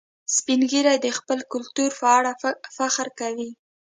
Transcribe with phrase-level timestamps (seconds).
[0.35, 2.31] سپین ږیری د خپل کلتور په اړه
[2.75, 3.49] فخر کوي